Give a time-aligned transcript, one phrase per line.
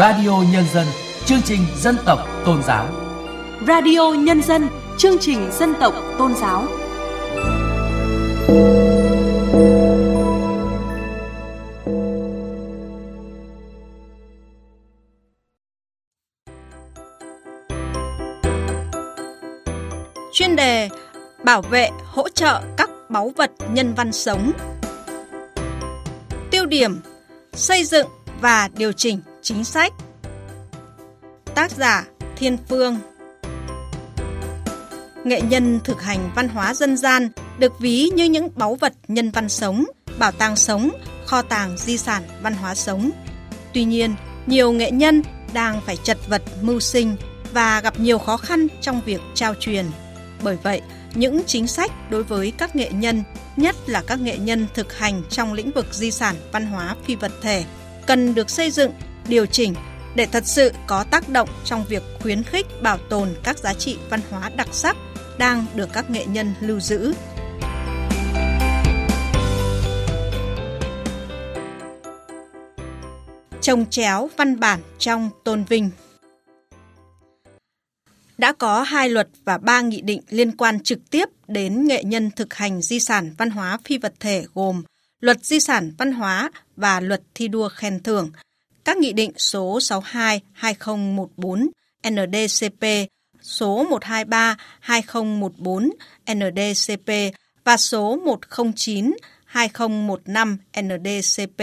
[0.00, 0.86] Radio Nhân dân,
[1.24, 2.86] chương trình dân tộc tôn giáo.
[3.66, 6.66] Radio Nhân dân, chương trình dân tộc tôn giáo.
[20.32, 20.88] Chuyên đề
[21.44, 24.52] Bảo vệ, hỗ trợ các báu vật nhân văn sống.
[26.50, 27.00] Tiêu điểm
[27.52, 28.06] Xây dựng
[28.40, 29.92] và điều chỉnh chính sách.
[31.54, 32.98] Tác giả Thiên Phương
[35.24, 39.30] Nghệ nhân thực hành văn hóa dân gian được ví như những báu vật nhân
[39.30, 39.84] văn sống,
[40.18, 40.90] bảo tàng sống,
[41.26, 43.10] kho tàng di sản văn hóa sống.
[43.74, 44.14] Tuy nhiên,
[44.46, 45.22] nhiều nghệ nhân
[45.52, 47.16] đang phải chật vật mưu sinh
[47.52, 49.86] và gặp nhiều khó khăn trong việc trao truyền.
[50.42, 50.80] Bởi vậy,
[51.14, 53.22] những chính sách đối với các nghệ nhân,
[53.56, 57.14] nhất là các nghệ nhân thực hành trong lĩnh vực di sản văn hóa phi
[57.14, 57.64] vật thể,
[58.06, 58.92] cần được xây dựng,
[59.30, 59.74] điều chỉnh
[60.14, 63.98] để thật sự có tác động trong việc khuyến khích bảo tồn các giá trị
[64.10, 64.96] văn hóa đặc sắc
[65.38, 67.12] đang được các nghệ nhân lưu giữ.
[73.60, 75.90] Trồng chéo văn bản trong tôn vinh
[78.38, 82.30] đã có hai luật và ba nghị định liên quan trực tiếp đến nghệ nhân
[82.30, 84.82] thực hành di sản văn hóa phi vật thể gồm
[85.20, 88.30] Luật Di sản Văn hóa và Luật Thi đua khen thưởng,
[88.84, 91.68] các nghị định số 62-2014
[92.10, 92.84] NDCP,
[93.42, 93.86] số
[94.84, 95.90] 123-2014
[96.34, 97.12] NDCP
[97.64, 98.18] và số
[99.52, 101.62] 109-2015 NDCP.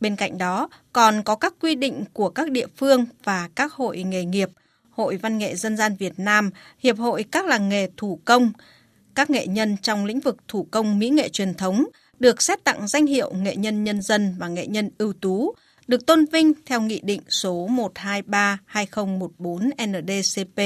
[0.00, 4.02] Bên cạnh đó, còn có các quy định của các địa phương và các hội
[4.02, 4.48] nghề nghiệp,
[4.90, 8.52] Hội Văn nghệ Dân gian Việt Nam, Hiệp hội các làng nghề thủ công,
[9.14, 11.84] các nghệ nhân trong lĩnh vực thủ công mỹ nghệ truyền thống
[12.18, 15.54] được xét tặng danh hiệu nghệ nhân nhân dân và nghệ nhân ưu tú,
[15.88, 20.60] được tôn vinh theo Nghị định số 123-2014 NDCP.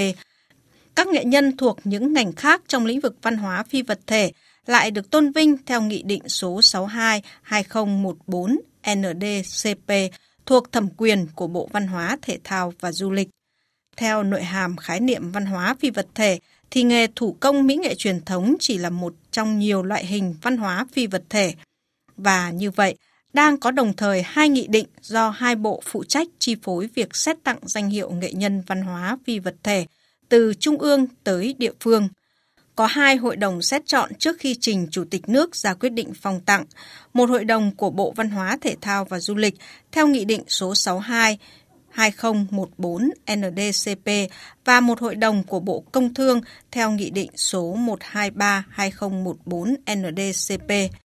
[0.94, 4.32] Các nghệ nhân thuộc những ngành khác trong lĩnh vực văn hóa phi vật thể
[4.66, 8.56] lại được tôn vinh theo Nghị định số 62-2014
[8.96, 9.92] NDCP
[10.46, 13.28] thuộc thẩm quyền của Bộ Văn hóa, Thể thao và Du lịch.
[13.96, 16.38] Theo nội hàm khái niệm văn hóa phi vật thể,
[16.70, 20.34] thì nghề thủ công mỹ nghệ truyền thống chỉ là một trong nhiều loại hình
[20.42, 21.54] văn hóa phi vật thể.
[22.16, 22.96] Và như vậy,
[23.32, 27.16] đang có đồng thời hai nghị định do hai bộ phụ trách chi phối việc
[27.16, 29.86] xét tặng danh hiệu nghệ nhân văn hóa phi vật thể
[30.28, 32.08] từ trung ương tới địa phương.
[32.76, 36.12] Có hai hội đồng xét chọn trước khi trình Chủ tịch nước ra quyết định
[36.20, 36.64] phong tặng,
[37.12, 39.54] một hội đồng của Bộ Văn hóa Thể thao và Du lịch
[39.92, 41.38] theo Nghị định số 62
[41.90, 44.10] 2014 NDCP
[44.64, 47.76] và một hội đồng của Bộ Công Thương theo Nghị định số
[48.10, 51.01] 123-2014 NDCP.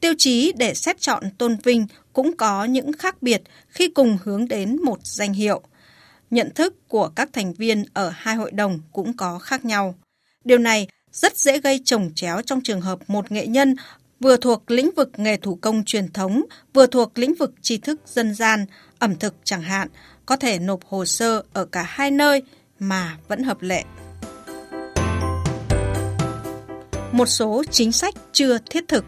[0.00, 4.48] Tiêu chí để xét chọn tôn vinh cũng có những khác biệt khi cùng hướng
[4.48, 5.62] đến một danh hiệu.
[6.30, 9.94] Nhận thức của các thành viên ở hai hội đồng cũng có khác nhau.
[10.44, 13.76] Điều này rất dễ gây trồng chéo trong trường hợp một nghệ nhân
[14.20, 16.44] vừa thuộc lĩnh vực nghề thủ công truyền thống,
[16.74, 18.66] vừa thuộc lĩnh vực tri thức dân gian,
[18.98, 19.88] ẩm thực chẳng hạn,
[20.26, 22.42] có thể nộp hồ sơ ở cả hai nơi
[22.78, 23.84] mà vẫn hợp lệ.
[27.12, 29.04] Một số chính sách chưa thiết thực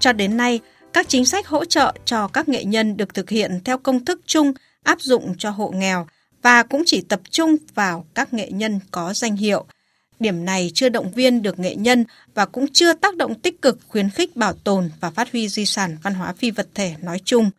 [0.00, 0.60] cho đến nay,
[0.92, 4.20] các chính sách hỗ trợ cho các nghệ nhân được thực hiện theo công thức
[4.26, 4.52] chung
[4.82, 6.06] áp dụng cho hộ nghèo
[6.42, 9.64] và cũng chỉ tập trung vào các nghệ nhân có danh hiệu–
[10.20, 13.78] Điểm này chưa động viên được nghệ nhân và cũng chưa tác động tích cực
[13.88, 17.20] khuyến khích bảo tồn và phát huy di sản văn hóa phi vật thể nói
[17.24, 17.50] chung.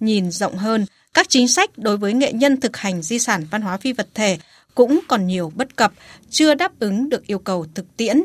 [0.00, 3.62] Nhìn rộng hơn, các chính sách đối với nghệ nhân thực hành di sản văn
[3.62, 4.38] hóa phi vật thể
[4.74, 5.92] cũng còn nhiều bất cập,
[6.30, 8.22] chưa đáp ứng được yêu cầu thực tiễn.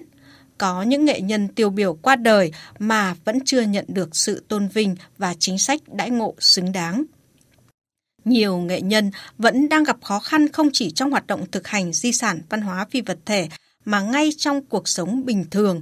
[0.62, 4.68] Có những nghệ nhân tiêu biểu qua đời mà vẫn chưa nhận được sự tôn
[4.68, 7.04] vinh và chính sách đãi ngộ xứng đáng.
[8.26, 11.94] Nhiều nghệ nhân vẫn đang gặp khó khăn không chỉ trong hoạt động thực hành
[11.94, 13.50] di sản văn hóa phi vật thể
[13.86, 15.82] mà ngay trong cuộc sống bình thường,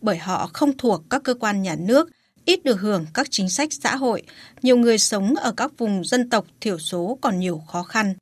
[0.00, 2.10] bởi họ không thuộc các cơ quan nhà nước,
[2.44, 4.22] ít được hưởng các chính sách xã hội,
[4.62, 8.14] nhiều người sống ở các vùng dân tộc thiểu số còn nhiều khó khăn.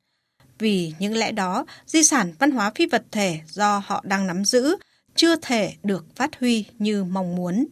[0.59, 4.45] Vì những lẽ đó, di sản văn hóa phi vật thể do họ đang nắm
[4.45, 4.75] giữ
[5.17, 7.65] chưa thể được phát huy như mong muốn.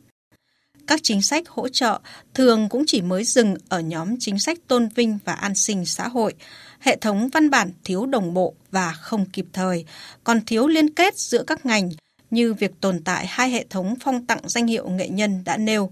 [0.88, 2.00] Các chính sách hỗ trợ
[2.34, 6.08] thường cũng chỉ mới dừng ở nhóm chính sách tôn vinh và an sinh xã
[6.08, 6.34] hội,
[6.80, 9.86] hệ thống văn bản thiếu đồng bộ và không kịp thời,
[10.24, 11.90] còn thiếu liên kết giữa các ngành
[12.32, 15.92] như việc tồn tại hai hệ thống phong tặng danh hiệu nghệ nhân đã nêu.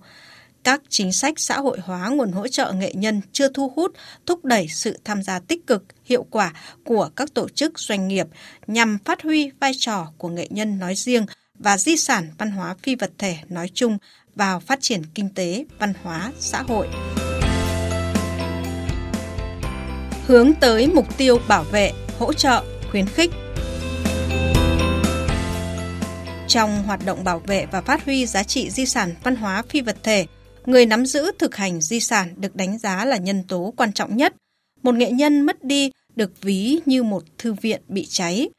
[0.63, 3.91] Các chính sách xã hội hóa nguồn hỗ trợ nghệ nhân chưa thu hút,
[4.25, 6.53] thúc đẩy sự tham gia tích cực, hiệu quả
[6.85, 8.27] của các tổ chức doanh nghiệp
[8.67, 11.25] nhằm phát huy vai trò của nghệ nhân nói riêng
[11.59, 13.97] và di sản văn hóa phi vật thể nói chung
[14.35, 16.87] vào phát triển kinh tế, văn hóa, xã hội.
[20.27, 23.31] hướng tới mục tiêu bảo vệ, hỗ trợ, khuyến khích.
[26.47, 29.81] Trong hoạt động bảo vệ và phát huy giá trị di sản văn hóa phi
[29.81, 30.25] vật thể,
[30.65, 34.17] người nắm giữ thực hành di sản được đánh giá là nhân tố quan trọng
[34.17, 34.35] nhất.
[34.83, 38.49] Một nghệ nhân mất đi được ví như một thư viện bị cháy.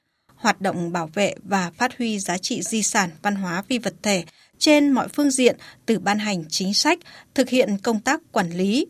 [0.45, 3.95] Hoạt động bảo vệ và phát huy giá trị di sản văn hóa phi vật
[4.03, 4.25] thể
[4.59, 5.57] trên mọi phương diện
[5.87, 6.99] từ ban hành chính sách,
[7.35, 8.87] thực hiện công tác quản lý,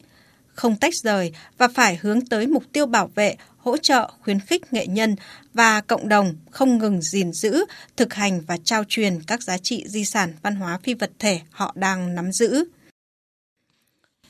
[0.54, 4.72] không tách rời và phải hướng tới mục tiêu bảo vệ, hỗ trợ, khuyến khích
[4.72, 5.16] nghệ nhân
[5.52, 7.64] và cộng đồng không ngừng gìn giữ,
[7.96, 11.40] thực hành và trao truyền các giá trị di sản văn hóa phi vật thể
[11.50, 12.64] họ đang nắm giữ.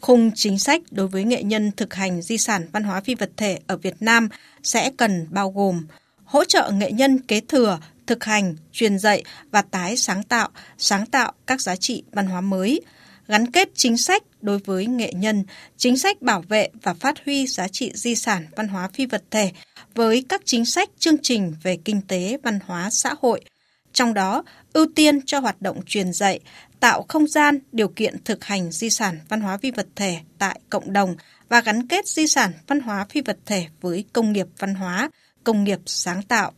[0.00, 3.30] Khung chính sách đối với nghệ nhân thực hành di sản văn hóa phi vật
[3.36, 4.28] thể ở Việt Nam
[4.62, 5.86] sẽ cần bao gồm
[6.34, 10.48] hỗ trợ nghệ nhân kế thừa, thực hành, truyền dạy và tái sáng tạo,
[10.78, 12.80] sáng tạo các giá trị văn hóa mới,
[13.28, 15.44] gắn kết chính sách đối với nghệ nhân,
[15.76, 19.24] chính sách bảo vệ và phát huy giá trị di sản văn hóa phi vật
[19.30, 19.52] thể
[19.94, 23.40] với các chính sách chương trình về kinh tế, văn hóa, xã hội,
[23.92, 24.42] trong đó
[24.72, 26.40] ưu tiên cho hoạt động truyền dạy,
[26.80, 30.60] tạo không gian, điều kiện thực hành di sản văn hóa phi vật thể tại
[30.70, 31.16] cộng đồng
[31.48, 35.10] và gắn kết di sản văn hóa phi vật thể với công nghiệp văn hóa,
[35.44, 36.52] công nghiệp sáng tạo.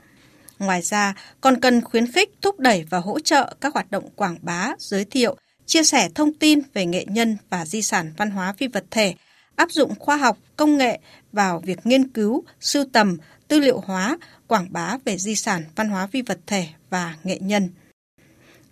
[0.59, 4.37] Ngoài ra, còn cần khuyến khích, thúc đẩy và hỗ trợ các hoạt động quảng
[4.43, 5.37] bá, giới thiệu,
[5.67, 9.15] chia sẻ thông tin về nghệ nhân và di sản văn hóa phi vật thể,
[9.57, 10.99] áp dụng khoa học, công nghệ
[11.33, 13.17] vào việc nghiên cứu, sưu tầm,
[13.49, 17.39] tư liệu hóa, quảng bá về di sản văn hóa phi vật thể và nghệ
[17.39, 17.71] nhân.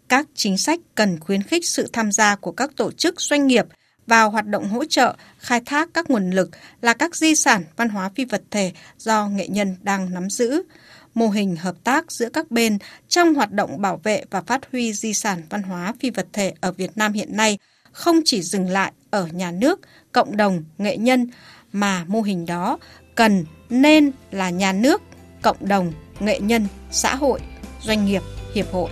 [0.09, 3.65] Các chính sách cần khuyến khích sự tham gia của các tổ chức doanh nghiệp
[4.07, 7.89] vào hoạt động hỗ trợ, khai thác các nguồn lực là các di sản văn
[7.89, 10.63] hóa phi vật thể do nghệ nhân đang nắm giữ,
[11.15, 12.79] mô hình hợp tác giữa các bên
[13.09, 16.53] trong hoạt động bảo vệ và phát huy di sản văn hóa phi vật thể
[16.61, 17.59] ở Việt Nam hiện nay
[17.93, 19.81] không chỉ dừng lại ở nhà nước,
[20.13, 21.31] cộng đồng, nghệ nhân,
[21.73, 22.79] mà mô hình đó
[23.15, 25.03] cần nên là nhà nước,
[25.43, 27.41] cộng đồng, nghệ nhân, xã hội,
[27.83, 28.23] doanh nghiệp,
[28.55, 28.91] hiệp hội.